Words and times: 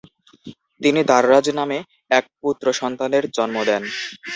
তিনি 0.81 1.01
দাররাজ 1.03 1.45
নামে 1.59 1.77
এক 2.11 2.25
পুত্র 2.41 2.65
সন্তানের 2.79 3.23
জন্ম 3.37 3.57
দেন। 3.65 3.83